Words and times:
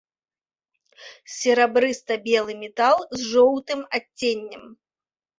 Серабрыста-белы 1.33 2.55
метал 2.61 2.97
з 3.17 3.27
жоўтым 3.33 3.79
адценнем. 3.99 4.63